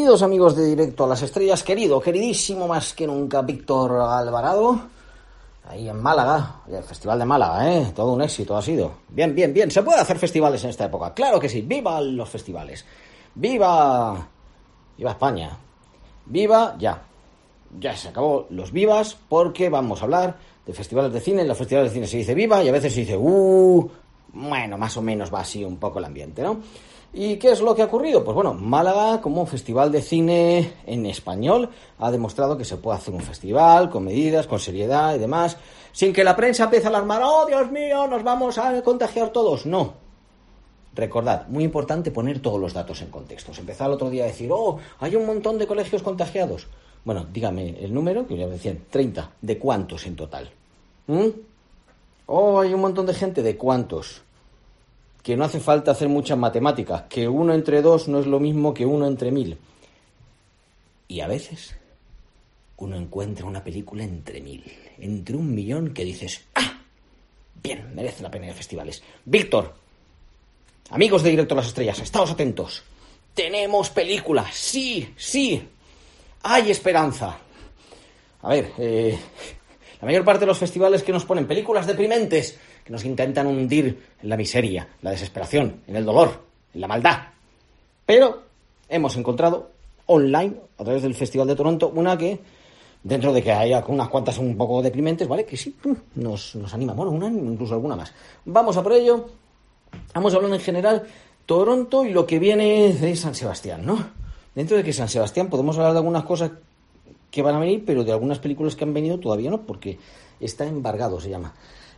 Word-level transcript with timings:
Queridos 0.00 0.22
amigos 0.22 0.56
de 0.56 0.64
Directo 0.64 1.04
a 1.04 1.08
las 1.08 1.20
Estrellas, 1.20 1.62
querido, 1.62 2.00
queridísimo 2.00 2.66
más 2.66 2.94
que 2.94 3.06
nunca 3.06 3.42
Víctor 3.42 4.00
Alvarado, 4.00 4.80
ahí 5.68 5.90
en 5.90 6.00
Málaga, 6.00 6.62
el 6.72 6.82
Festival 6.82 7.18
de 7.18 7.26
Málaga, 7.26 7.70
¿eh? 7.70 7.92
Todo 7.94 8.14
un 8.14 8.22
éxito 8.22 8.56
ha 8.56 8.62
sido. 8.62 8.92
Bien, 9.10 9.34
bien, 9.34 9.52
bien, 9.52 9.70
se 9.70 9.82
puede 9.82 10.00
hacer 10.00 10.18
festivales 10.18 10.64
en 10.64 10.70
esta 10.70 10.86
época, 10.86 11.12
claro 11.12 11.38
que 11.38 11.50
sí, 11.50 11.60
viva 11.60 12.00
los 12.00 12.30
festivales, 12.30 12.82
viva, 13.34 14.26
viva 14.96 15.10
España, 15.10 15.50
viva 16.24 16.76
ya, 16.78 17.02
ya 17.78 17.94
se 17.94 18.08
acabó 18.08 18.46
los 18.48 18.72
vivas 18.72 19.18
porque 19.28 19.68
vamos 19.68 20.00
a 20.00 20.04
hablar 20.04 20.38
de 20.64 20.72
festivales 20.72 21.12
de 21.12 21.20
cine, 21.20 21.42
en 21.42 21.48
los 21.48 21.58
festivales 21.58 21.90
de 21.90 21.96
cine 21.96 22.06
se 22.06 22.16
dice 22.16 22.34
viva 22.34 22.64
y 22.64 22.70
a 22.70 22.72
veces 22.72 22.94
se 22.94 23.00
dice 23.00 23.18
uh, 23.18 23.90
bueno, 24.32 24.78
más 24.78 24.96
o 24.96 25.02
menos 25.02 25.32
va 25.32 25.40
así 25.40 25.64
un 25.64 25.76
poco 25.76 25.98
el 25.98 26.04
ambiente, 26.04 26.42
¿no? 26.42 26.60
¿Y 27.12 27.36
qué 27.36 27.50
es 27.50 27.60
lo 27.60 27.74
que 27.74 27.82
ha 27.82 27.86
ocurrido? 27.86 28.22
Pues 28.22 28.36
bueno, 28.36 28.54
Málaga, 28.54 29.20
como 29.20 29.44
festival 29.44 29.90
de 29.90 30.00
cine 30.00 30.74
en 30.86 31.06
español, 31.06 31.68
ha 31.98 32.10
demostrado 32.10 32.56
que 32.56 32.64
se 32.64 32.76
puede 32.76 32.98
hacer 32.98 33.12
un 33.12 33.20
festival 33.20 33.90
con 33.90 34.04
medidas, 34.04 34.46
con 34.46 34.60
seriedad 34.60 35.16
y 35.16 35.18
demás, 35.18 35.56
sin 35.90 36.12
que 36.12 36.22
la 36.22 36.36
prensa 36.36 36.64
empiece 36.64 36.86
a 36.86 36.90
alarmar, 36.90 37.20
oh 37.24 37.46
Dios 37.46 37.70
mío, 37.72 38.06
nos 38.06 38.22
vamos 38.22 38.58
a 38.58 38.80
contagiar 38.82 39.30
todos. 39.30 39.66
No. 39.66 39.94
Recordad, 40.94 41.48
muy 41.48 41.64
importante 41.64 42.12
poner 42.12 42.40
todos 42.40 42.60
los 42.60 42.74
datos 42.74 43.02
en 43.02 43.10
contexto. 43.10 43.52
Se 43.52 43.60
empezó 43.60 43.86
el 43.86 43.92
otro 43.92 44.08
día 44.08 44.24
a 44.24 44.28
decir, 44.28 44.50
oh, 44.52 44.78
hay 45.00 45.16
un 45.16 45.26
montón 45.26 45.58
de 45.58 45.66
colegios 45.66 46.02
contagiados. 46.02 46.68
Bueno, 47.04 47.26
dígame 47.32 47.76
el 47.80 47.92
número, 47.92 48.26
que 48.26 48.36
ya 48.36 48.46
me 48.46 48.52
decían, 48.52 48.84
30. 48.88 49.30
¿De 49.40 49.58
cuántos 49.58 50.06
en 50.06 50.14
total? 50.14 50.50
¿Mm? 51.06 51.28
Oh, 52.32 52.60
hay 52.60 52.72
un 52.72 52.80
montón 52.80 53.06
de 53.06 53.14
gente, 53.14 53.42
¿de 53.42 53.56
cuántos? 53.56 54.22
que 55.22 55.36
no 55.36 55.44
hace 55.44 55.60
falta 55.60 55.90
hacer 55.90 56.08
muchas 56.08 56.38
matemáticas, 56.38 57.02
que 57.08 57.28
uno 57.28 57.52
entre 57.52 57.82
dos 57.82 58.08
no 58.08 58.20
es 58.20 58.26
lo 58.26 58.40
mismo 58.40 58.72
que 58.72 58.86
uno 58.86 59.06
entre 59.06 59.30
mil. 59.30 59.58
Y 61.08 61.20
a 61.20 61.26
veces 61.26 61.74
uno 62.76 62.96
encuentra 62.96 63.46
una 63.46 63.62
película 63.62 64.04
entre 64.04 64.40
mil, 64.40 64.64
entre 64.98 65.36
un 65.36 65.54
millón 65.54 65.92
que 65.92 66.04
dices, 66.04 66.42
¡ah! 66.54 66.80
Bien, 67.62 67.94
merece 67.94 68.22
la 68.22 68.30
pena 68.30 68.46
ir 68.46 68.52
a 68.52 68.54
festivales. 68.54 69.02
Víctor, 69.24 69.74
amigos 70.90 71.22
de 71.22 71.30
Directo 71.30 71.54
a 71.54 71.58
las 71.58 71.66
Estrellas, 71.66 71.98
estaos 71.98 72.30
atentos. 72.30 72.82
Tenemos 73.34 73.90
películas, 73.90 74.54
sí, 74.54 75.12
sí. 75.16 75.62
Hay 76.42 76.70
esperanza. 76.70 77.38
A 78.42 78.48
ver, 78.48 78.72
eh, 78.78 79.18
la 80.00 80.06
mayor 80.06 80.24
parte 80.24 80.40
de 80.40 80.46
los 80.46 80.58
festivales 80.58 81.02
que 81.02 81.12
nos 81.12 81.24
ponen 81.24 81.46
películas 81.46 81.86
deprimentes, 81.86 82.58
que 82.84 82.92
nos 82.92 83.04
intentan 83.04 83.46
hundir 83.46 84.02
en 84.22 84.28
la 84.28 84.36
miseria, 84.36 84.88
la 85.02 85.10
desesperación, 85.10 85.82
en 85.86 85.96
el 85.96 86.04
dolor, 86.04 86.40
en 86.74 86.80
la 86.80 86.88
maldad. 86.88 87.18
Pero 88.06 88.42
hemos 88.88 89.16
encontrado 89.16 89.70
online, 90.06 90.54
a 90.78 90.84
través 90.84 91.02
del 91.02 91.14
Festival 91.14 91.46
de 91.46 91.54
Toronto, 91.54 91.92
una 91.94 92.16
que, 92.16 92.40
dentro 93.02 93.32
de 93.32 93.42
que 93.42 93.52
haya 93.52 93.84
unas 93.86 94.08
cuantas 94.08 94.38
un 94.38 94.56
poco 94.56 94.82
deprimentes, 94.82 95.28
¿vale? 95.28 95.44
Que 95.44 95.56
sí, 95.56 95.76
nos, 96.14 96.56
nos 96.56 96.72
anima, 96.74 96.94
bueno, 96.94 97.12
una, 97.12 97.26
incluso 97.28 97.74
alguna 97.74 97.94
más. 97.94 98.12
Vamos 98.46 98.76
a 98.76 98.82
por 98.82 98.94
ello. 98.94 99.28
Vamos 100.14 100.32
a 100.32 100.36
hablar 100.36 100.52
en 100.52 100.60
general 100.60 101.06
Toronto 101.44 102.04
y 102.04 102.12
lo 102.12 102.26
que 102.26 102.38
viene 102.38 102.92
de 102.92 103.16
San 103.16 103.34
Sebastián, 103.34 103.84
¿no? 103.84 103.98
Dentro 104.54 104.76
de 104.76 104.82
que 104.82 104.92
San 104.92 105.08
Sebastián 105.08 105.48
podemos 105.48 105.76
hablar 105.76 105.92
de 105.92 105.98
algunas 105.98 106.24
cosas 106.24 106.52
que 107.30 107.42
van 107.42 107.54
a 107.54 107.60
venir, 107.60 107.84
pero 107.84 108.04
de 108.04 108.12
algunas 108.12 108.38
películas 108.38 108.74
que 108.74 108.84
han 108.84 108.94
venido 108.94 109.18
todavía 109.18 109.50
no, 109.50 109.62
porque 109.62 109.98
está 110.40 110.66
embargado, 110.66 111.20
se 111.20 111.30
llama. 111.30 111.54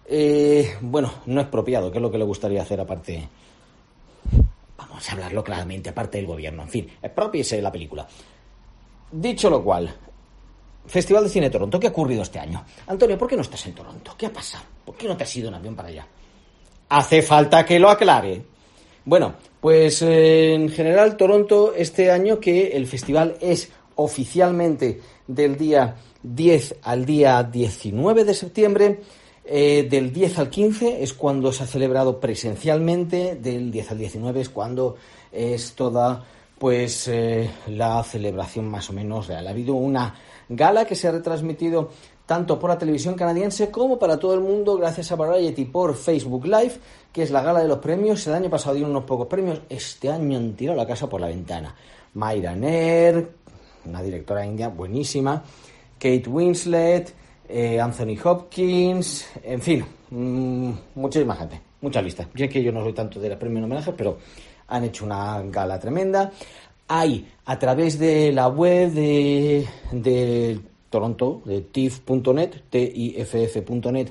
Eh, 0.07 0.77
bueno, 0.81 1.13
no 1.27 1.41
expropiado, 1.41 1.91
que 1.91 1.99
es 1.99 2.03
lo 2.03 2.11
que 2.11 2.19
le 2.19 2.25
gustaría 2.25 2.63
hacer 2.63 2.81
aparte. 2.81 3.29
Vamos 4.77 5.09
a 5.09 5.13
hablarlo 5.13 5.43
claramente, 5.43 5.91
aparte 5.91 6.19
del 6.19 6.27
gobierno. 6.27 6.63
En 6.63 6.69
fin, 6.69 6.89
expropiese 7.01 7.63
la 7.63 7.73
película. 7.73 8.07
Dicho 9.11 9.49
lo 9.49 9.63
cual, 9.63 9.95
Festival 10.87 11.25
de 11.25 11.31
Cine 11.31 11.47
de 11.47 11.51
Toronto, 11.51 11.79
¿qué 11.79 11.87
ha 11.87 11.91
ocurrido 11.91 12.23
este 12.23 12.39
año? 12.39 12.65
Antonio, 12.87 13.17
¿por 13.17 13.29
qué 13.29 13.37
no 13.37 13.43
estás 13.43 13.65
en 13.67 13.75
Toronto? 13.75 14.15
¿Qué 14.19 14.27
ha 14.27 14.33
pasado? 14.33 14.65
¿Por 14.85 14.97
qué 14.97 15.07
no 15.07 15.17
te 15.17 15.25
has 15.25 15.37
ido 15.37 15.49
en 15.49 15.55
avión 15.55 15.77
para 15.77 15.89
allá? 15.89 16.07
Hace 16.89 17.23
falta 17.23 17.65
que 17.65 17.79
lo 17.79 17.89
aclare. 17.89 18.43
Bueno, 19.05 19.35
pues 19.61 20.03
eh, 20.03 20.55
en 20.55 20.69
general 20.69 21.17
Toronto 21.17 21.73
este 21.75 22.11
año 22.11 22.41
que 22.41 22.69
el 22.69 22.87
festival 22.87 23.37
es 23.41 23.71
oficialmente 24.03 25.01
del 25.27 25.57
día 25.57 25.97
10 26.23 26.77
al 26.83 27.05
día 27.05 27.43
19 27.43 28.25
de 28.25 28.35
septiembre. 28.35 29.01
Eh, 29.45 29.89
del 29.91 30.13
10 30.13 30.39
al 30.39 30.51
15 30.51 31.03
es 31.03 31.13
cuando 31.15 31.51
se 31.53 31.65
ha 31.65 31.67
celebrado 31.67 32.21
presencialmente, 32.21 33.35
del 33.35 33.73
10 33.73 33.91
al 33.91 33.99
19 33.99 34.41
es 34.41 34.49
cuando 34.49 34.97
es 35.33 35.73
toda 35.73 36.25
pues 36.59 37.09
eh, 37.09 37.51
la 37.67 38.05
celebración 38.05 38.69
más 38.69 38.89
o 38.89 38.93
menos 38.93 39.27
real. 39.27 39.49
Ha 39.49 39.51
habido 39.51 39.75
una 39.75 40.15
gala 40.49 40.85
que 40.85 40.95
se 40.95 41.09
ha 41.09 41.13
retransmitido 41.13 41.91
tanto 42.25 42.59
por 42.59 42.71
la 42.71 42.79
televisión 42.79 43.15
canadiense 43.15 43.71
como 43.71 43.99
para 43.99 44.17
todo 44.19 44.35
el 44.35 44.41
mundo 44.41 44.77
gracias 44.77 45.11
a 45.11 45.17
Variety 45.17 45.65
por 45.65 45.97
Facebook 45.97 46.47
Live, 46.47 46.75
que 47.13 47.25
es 47.25 47.33
la 47.33 47.43
gala 47.43 47.61
de 47.61 47.69
los 47.69 47.79
premios. 47.79 48.25
El 48.29 48.35
año 48.35 48.49
pasado 48.49 48.77
dieron 48.77 48.93
unos 48.93 49.05
pocos 49.05 49.27
premios, 49.27 49.61
este 49.69 50.09
año 50.09 50.39
han 50.39 50.53
tirado 50.53 50.79
la 50.79 50.87
casa 50.87 51.09
por 51.09 51.21
la 51.21 51.27
ventana. 51.27 51.75
Mayra 52.15 52.55
Nair, 52.55 53.29
una 53.87 54.03
directora 54.03 54.45
india 54.45 54.69
buenísima, 54.69 55.43
Kate 55.99 56.29
Winslet, 56.29 57.15
eh, 57.49 57.81
Anthony 57.81 58.17
Hopkins, 58.23 59.27
en 59.43 59.61
fin, 59.61 59.85
mmm, 60.11 60.73
muchísima 60.95 61.37
gente, 61.37 61.61
mucha 61.81 62.01
lista. 62.01 62.29
Ya 62.35 62.49
que 62.49 62.63
yo 62.63 62.73
no 62.73 62.83
soy 62.83 62.93
tanto 62.93 63.21
de 63.21 63.29
los 63.29 63.39
premios 63.39 63.65
homenajes, 63.65 63.95
pero 63.97 64.19
han 64.69 64.85
hecho 64.85 65.05
una 65.05 65.43
gala 65.43 65.79
tremenda. 65.79 66.33
Hay 66.89 67.29
a 67.45 67.59
través 67.59 67.99
de 67.99 68.33
la 68.33 68.49
web 68.49 68.93
de, 68.93 69.67
de 69.93 70.61
Toronto, 70.91 71.43
de 71.45 71.63
tif.net, 71.63 72.63
tiff.net, 72.71 74.09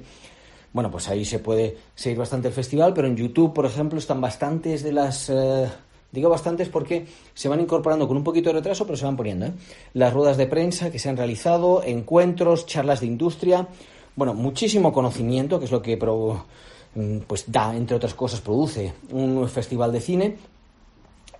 bueno, 0.74 0.90
pues 0.90 1.10
ahí 1.10 1.26
se 1.26 1.40
puede 1.40 1.78
seguir 1.94 2.18
bastante 2.18 2.48
el 2.48 2.54
festival, 2.54 2.94
pero 2.94 3.08
en 3.08 3.16
YouTube, 3.16 3.54
por 3.54 3.66
ejemplo, 3.66 4.00
están 4.00 4.22
bastantes 4.22 4.84
de 4.84 4.94
las 4.94 5.30
eh, 5.30 5.70
Digo 6.12 6.30
bastantes 6.30 6.68
porque 6.68 7.06
se 7.34 7.48
van 7.48 7.62
incorporando 7.62 8.08
con 8.08 8.18
un 8.18 8.24
poquito 8.24 8.50
de 8.50 8.56
retraso, 8.56 8.86
pero 8.86 8.98
se 8.98 9.06
van 9.06 9.16
poniendo. 9.16 9.46
¿eh? 9.46 9.54
Las 9.94 10.14
ruedas 10.14 10.38
de 10.38 10.46
prensa 10.46 10.92
que 10.92 11.00
se 11.00 11.10
han 11.10 11.18
realizado, 11.18 11.84
encuentros, 11.84 12.66
charlas 12.66 13.00
de 13.00 13.08
industria, 13.08 13.68
bueno, 14.16 14.34
muchísimo 14.34 14.92
conocimiento, 14.92 15.58
que 15.60 15.66
es 15.66 15.72
lo 15.72 15.82
que 15.82 15.96
mm, 15.96 17.18
pues 17.28 17.46
da, 17.48 17.76
entre 17.76 17.96
otras 17.96 18.14
cosas, 18.14 18.42
produce 18.42 18.94
un 19.12 19.48
festival 19.48 19.94
de 19.94 20.02
cine 20.02 20.36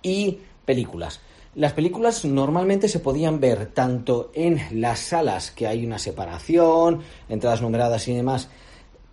y 0.02 0.38
películas. 0.64 1.20
Las 1.54 1.74
películas 1.74 2.24
normalmente 2.24 2.88
se 2.88 2.98
podían 2.98 3.38
ver 3.38 3.66
tanto 3.66 4.30
en 4.34 4.58
las 4.80 5.00
salas 5.00 5.50
que 5.50 5.66
hay 5.66 5.84
una 5.84 5.98
separación, 5.98 7.00
entradas 7.28 7.60
numeradas 7.60 8.08
y 8.08 8.14
demás, 8.14 8.48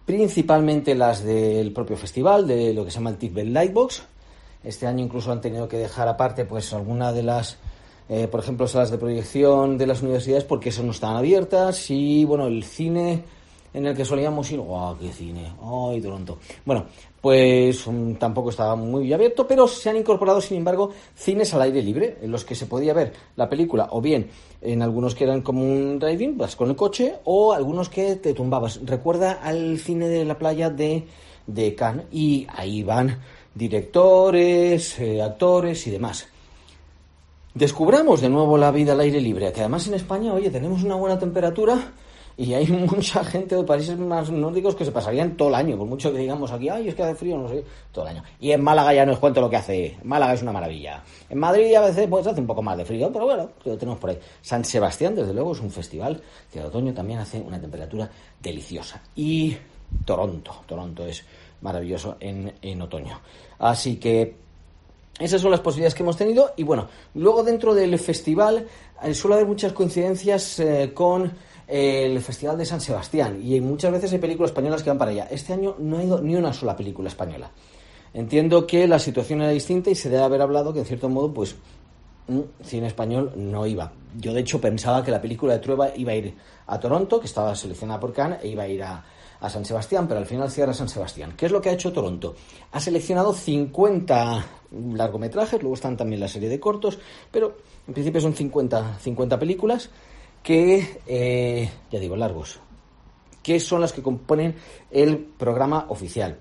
principalmente 0.06 0.96
las 0.96 1.22
del 1.22 1.74
propio 1.74 1.98
festival, 1.98 2.48
de 2.48 2.74
lo 2.74 2.86
que 2.86 2.92
se 2.92 2.96
llama 2.96 3.10
el 3.10 3.18
Titbel 3.18 3.54
Lightbox, 3.54 4.04
este 4.64 4.88
año 4.88 5.04
incluso 5.04 5.32
han 5.32 5.42
tenido 5.42 5.68
que 5.68 5.78
dejar 5.78 6.08
aparte 6.08 6.46
pues 6.46 6.74
alguna 6.74 7.12
de 7.14 7.24
las, 7.24 7.58
eh, 8.10 8.28
por 8.28 8.42
ejemplo, 8.42 8.68
salas 8.68 8.92
de 8.92 8.98
proyección 8.98 9.78
de 9.78 9.88
las 9.88 10.02
universidades 10.02 10.44
porque 10.44 10.70
esas 10.70 10.86
no 10.86 10.92
están 10.92 11.16
abiertas 11.16 11.90
y 11.90 12.26
bueno, 12.26 12.48
el 12.48 12.64
cine 12.64 13.24
en 13.74 13.86
el 13.86 13.96
que 13.96 14.06
solíamos 14.06 14.52
ir, 14.52 14.60
¡oh, 14.60 14.96
qué 15.00 15.12
cine! 15.12 15.54
¡Ay, 15.62 16.02
Toronto! 16.02 16.40
Bueno, 16.66 16.86
pues 17.22 17.86
um, 17.88 18.16
tampoco 18.16 18.50
estaba 18.50 18.76
muy 18.76 19.12
abierto, 19.14 19.48
pero 19.48 19.68
se 19.68 19.90
han 19.90 19.98
incorporado, 19.98 20.42
sin 20.42 20.58
embargo, 20.58 20.92
cines 21.16 21.54
al 21.54 21.62
aire 21.64 21.82
libre, 21.82 22.18
en 22.22 22.32
los 22.32 22.46
que 22.46 22.56
se 22.56 22.66
podía 22.66 22.94
ver 22.94 23.14
la 23.36 23.50
película, 23.50 23.90
o 23.92 24.02
bien 24.02 24.30
en 24.62 24.82
algunos 24.82 25.16
que 25.16 25.24
eran 25.24 25.42
como 25.42 25.62
un 25.62 26.00
driving, 26.00 26.38
vas 26.38 26.56
con 26.56 26.70
el 26.70 26.76
coche, 26.76 27.18
o 27.26 27.54
algunos 27.54 27.90
que 27.90 28.16
te 28.16 28.34
tumbabas. 28.34 28.80
Recuerda 28.84 29.34
al 29.34 29.78
cine 29.78 30.08
de 30.08 30.26
la 30.26 30.38
playa 30.38 30.70
de, 30.70 31.06
de 31.46 31.76
Cannes, 31.76 32.06
y 32.12 32.48
ahí 32.50 32.84
van 32.84 33.20
directores, 33.56 35.00
eh, 35.00 35.22
actores 35.22 35.86
y 35.88 35.92
demás. 35.92 36.28
Descubramos 37.54 38.22
de 38.22 38.30
nuevo 38.30 38.58
la 38.58 38.72
vida 38.72 38.94
al 38.94 39.00
aire 39.02 39.20
libre, 39.20 39.52
que 39.52 39.62
además 39.62 39.88
en 39.88 39.96
España, 39.96 40.34
oye, 40.34 40.50
tenemos 40.50 40.84
una 40.84 40.96
buena 40.96 41.18
temperatura 41.18 41.92
y 42.40 42.54
hay 42.54 42.68
mucha 42.96 43.22
gente 43.26 43.56
de 43.56 43.64
países 43.64 44.00
más 44.00 44.32
nórdicos 44.32 44.74
que 44.76 44.86
se 44.86 44.94
pasarían 44.94 45.36
todo 45.36 45.50
el 45.50 45.56
año, 45.56 45.78
por 45.78 45.88
mucho 45.88 46.10
que 46.14 46.20
digamos 46.20 46.52
aquí, 46.54 46.70
ay, 46.70 46.88
es 46.88 46.96
que 46.96 47.04
hace 47.04 47.16
frío, 47.16 47.38
no 47.38 47.50
sé, 47.50 47.66
todo 47.92 48.06
el 48.06 48.16
año. 48.16 48.24
Y 48.40 48.52
en 48.52 48.64
Málaga 48.64 48.94
ya 48.94 49.06
no 49.06 49.12
os 49.12 49.20
cuento 49.20 49.42
lo 49.42 49.50
que 49.50 49.58
hace, 49.58 49.98
Málaga 50.04 50.34
es 50.34 50.42
una 50.42 50.54
maravilla. 50.54 51.04
En 51.30 51.38
Madrid 51.38 51.76
a 51.76 51.82
veces 51.82 52.08
pues 52.08 52.26
hace 52.26 52.40
un 52.40 52.48
poco 52.48 52.62
más 52.62 52.78
de 52.78 52.86
frío, 52.86 53.12
pero 53.12 53.26
bueno, 53.26 53.50
lo 53.66 53.78
tenemos 53.78 54.00
por 54.00 54.12
ahí. 54.12 54.20
San 54.42 54.64
Sebastián, 54.64 55.16
desde 55.16 55.34
luego, 55.34 55.52
es 55.52 55.60
un 55.60 55.70
festival 55.70 56.22
que 56.50 56.62
al 56.62 56.68
otoño 56.68 56.94
también 56.94 57.20
hace 57.20 57.42
una 57.42 57.60
temperatura 57.60 58.10
deliciosa. 58.42 59.02
Y 59.18 59.58
Toronto, 60.06 60.64
Toronto 60.66 61.06
es 61.06 61.26
maravilloso 61.62 62.18
en, 62.20 62.54
en 62.62 62.82
otoño. 62.82 63.20
Así 63.58 63.98
que 63.98 64.36
esas 65.20 65.42
son 65.42 65.52
las 65.52 65.60
posibilidades 65.60 65.96
que 65.96 66.04
hemos 66.04 66.16
tenido 66.16 66.54
y 66.56 66.64
bueno, 66.64 66.88
luego 67.16 67.44
dentro 67.44 67.76
del 67.76 68.00
festival 68.00 68.66
eh, 69.04 69.14
suele 69.14 69.36
haber 69.36 69.48
muchas 69.48 69.74
coincidencias 69.74 70.60
eh, 70.60 70.92
con 70.94 71.32
el 71.68 72.20
Festival 72.22 72.58
de 72.58 72.66
San 72.66 72.82
Sebastián 72.82 73.40
y 73.44 73.60
muchas 73.62 73.92
veces 73.92 74.12
hay 74.12 74.20
películas 74.20 74.52
españolas 74.52 74.82
que 74.82 74.90
van 74.90 74.98
para 74.98 75.12
allá. 75.12 75.28
Este 75.30 75.54
año 75.54 75.76
no 75.78 76.00
ha 76.00 76.04
ido 76.04 76.22
ni 76.22 76.36
una 76.36 76.52
sola 76.52 76.76
película 76.76 77.10
española. 77.10 77.52
Entiendo 78.14 78.66
que 78.66 78.88
la 78.88 78.98
situación 78.98 79.42
era 79.42 79.52
distinta 79.52 79.92
y 79.92 79.96
se 79.96 80.10
debe 80.10 80.24
haber 80.24 80.42
hablado 80.42 80.74
que 80.74 80.80
en 80.80 80.86
cierto 80.86 81.10
modo 81.10 81.32
pues 81.32 81.56
cine 82.64 82.88
español 82.88 83.34
no 83.36 83.68
iba. 83.68 83.92
Yo 84.18 84.34
de 84.34 84.42
hecho 84.42 84.60
pensaba 84.62 85.04
que 85.04 85.12
la 85.12 85.22
película 85.22 85.54
de 85.54 85.60
Trueba 85.60 85.90
iba 85.96 86.12
a 86.12 86.16
ir 86.16 86.34
a 86.66 86.80
Toronto, 86.80 87.20
que 87.20 87.28
estaba 87.28 87.56
seleccionada 87.56 88.00
por 88.00 88.14
Cannes, 88.14 88.40
e 88.44 88.48
iba 88.48 88.64
a 88.64 88.68
ir 88.68 88.84
a, 88.84 89.04
a 89.42 89.50
San 89.50 89.66
Sebastián, 89.66 90.08
pero 90.08 90.20
al 90.20 90.26
final 90.26 90.52
cierra 90.52 90.74
San 90.74 90.90
Sebastián. 90.90 91.34
¿Qué 91.38 91.46
es 91.46 91.52
lo 91.52 91.62
que 91.62 91.70
ha 91.70 91.74
hecho 91.74 91.94
Toronto? 91.94 92.36
Ha 92.72 92.80
seleccionado 92.80 93.34
50 93.34 94.46
largometrajes, 94.94 95.62
luego 95.62 95.76
están 95.76 95.98
también 95.98 96.20
la 96.20 96.28
serie 96.28 96.50
de 96.50 96.60
cortos, 96.60 97.00
pero 97.32 97.58
en 97.88 97.94
principio 97.94 98.22
son 98.22 98.34
50, 98.34 99.00
50 99.00 99.40
películas 99.40 99.90
que, 100.44 101.02
eh, 101.08 101.70
ya 101.92 102.00
digo, 102.00 102.16
largos, 102.16 102.60
que 103.42 103.60
son 103.60 103.82
las 103.82 103.94
que 103.94 104.02
componen 104.02 104.56
el 104.92 105.18
programa 105.18 105.86
oficial. 105.90 106.38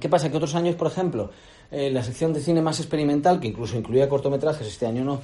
¿Qué 0.00 0.08
pasa? 0.08 0.30
Que 0.30 0.36
otros 0.36 0.54
años, 0.54 0.76
por 0.76 0.86
ejemplo, 0.86 1.30
eh, 1.70 1.90
la 1.90 2.02
sección 2.02 2.32
de 2.32 2.40
cine 2.40 2.62
más 2.62 2.80
experimental, 2.80 3.40
que 3.40 3.48
incluso 3.48 3.76
incluía 3.76 4.08
cortometrajes, 4.08 4.66
este 4.66 4.86
año 4.86 5.04
no, 5.04 5.20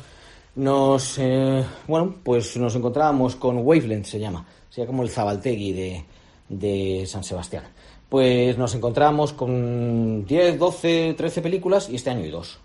nos, 0.57 1.19
eh, 1.19 1.65
bueno, 1.87 2.17
pues 2.23 2.57
nos 2.57 2.75
encontrábamos 2.75 3.37
con 3.37 3.59
Wavelength, 3.59 4.07
se 4.07 4.19
llama, 4.19 4.47
sería 4.69 4.87
como 4.87 5.03
el 5.03 5.11
Zabaltegui 5.11 5.73
de, 5.73 6.05
de 6.49 7.05
San 7.07 7.25
Sebastián. 7.25 7.65
Pues 8.09 8.57
nos 8.57 8.75
encontramos 8.75 9.33
con 9.33 10.25
10, 10.25 10.59
12, 10.59 11.15
13 11.17 11.43
películas 11.43 11.89
y 11.91 11.97
este 11.97 12.11
año 12.11 12.25
hay 12.25 12.31
dos. 12.31 12.59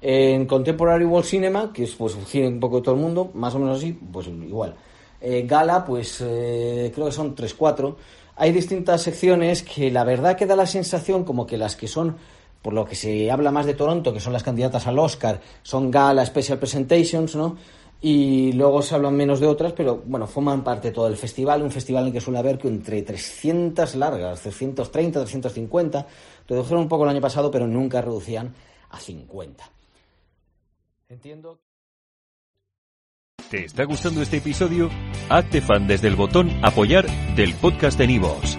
En 0.00 0.46
Contemporary 0.46 1.04
World 1.04 1.26
Cinema, 1.26 1.72
que 1.72 1.84
es 1.84 1.94
pues 1.94 2.16
cine 2.26 2.48
un 2.48 2.60
poco 2.60 2.76
de 2.76 2.82
todo 2.82 2.94
el 2.94 3.00
mundo, 3.00 3.30
más 3.34 3.54
o 3.54 3.58
menos 3.58 3.78
así, 3.78 3.92
pues 3.92 4.28
igual. 4.28 4.74
Eh, 5.20 5.46
Gala, 5.48 5.84
pues 5.84 6.20
eh, 6.20 6.92
creo 6.94 7.06
que 7.06 7.12
son 7.12 7.34
3, 7.34 7.54
4. 7.54 7.96
Hay 8.36 8.52
distintas 8.52 9.02
secciones 9.02 9.62
que 9.62 9.90
la 9.90 10.04
verdad 10.04 10.36
que 10.36 10.44
da 10.44 10.54
la 10.54 10.66
sensación 10.66 11.24
como 11.24 11.46
que 11.46 11.56
las 11.56 11.76
que 11.76 11.88
son, 11.88 12.16
por 12.60 12.74
lo 12.74 12.84
que 12.84 12.94
se 12.94 13.30
habla 13.30 13.50
más 13.50 13.64
de 13.64 13.74
Toronto, 13.74 14.12
que 14.12 14.20
son 14.20 14.32
las 14.32 14.42
candidatas 14.42 14.86
al 14.86 14.98
Oscar, 14.98 15.40
son 15.62 15.90
Gala 15.90 16.26
Special 16.26 16.58
Presentations, 16.58 17.34
¿no? 17.34 17.56
Y 18.00 18.52
luego 18.52 18.82
se 18.82 18.94
hablan 18.94 19.16
menos 19.16 19.40
de 19.40 19.46
otras, 19.46 19.72
pero 19.72 20.02
bueno, 20.04 20.26
forman 20.26 20.62
parte 20.62 20.88
de 20.88 20.94
todo 20.94 21.06
el 21.06 21.16
festival, 21.16 21.62
un 21.62 21.70
festival 21.70 22.02
en 22.02 22.06
el 22.08 22.12
que 22.12 22.20
suele 22.20 22.38
haber 22.38 22.58
que 22.58 22.68
entre 22.68 23.02
300 23.02 23.94
largas, 23.94 24.40
330, 24.42 25.20
350, 25.20 26.06
redujeron 26.46 26.82
un 26.82 26.88
poco 26.88 27.04
el 27.04 27.10
año 27.10 27.20
pasado, 27.20 27.50
pero 27.50 27.66
nunca 27.66 28.02
reducían 28.02 28.54
a 28.90 29.00
50. 29.00 29.64
Entiendo. 31.08 31.60
¿Te 33.50 33.64
está 33.64 33.84
gustando 33.84 34.22
este 34.22 34.38
episodio? 34.38 34.90
Hazte 35.28 35.60
fan 35.60 35.86
desde 35.86 36.08
el 36.08 36.16
botón 36.16 36.50
apoyar 36.62 37.06
del 37.36 37.54
podcast 37.54 37.98
de 37.98 38.06
Nivos. 38.06 38.58